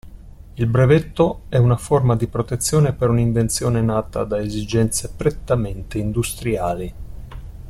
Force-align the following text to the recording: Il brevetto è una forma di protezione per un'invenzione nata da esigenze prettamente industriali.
Il 0.55 0.65
brevetto 0.65 1.41
è 1.47 1.57
una 1.57 1.77
forma 1.77 2.15
di 2.15 2.25
protezione 2.25 2.93
per 2.93 3.09
un'invenzione 3.11 3.81
nata 3.81 4.23
da 4.23 4.39
esigenze 4.41 5.11
prettamente 5.15 5.99
industriali. 5.99 6.93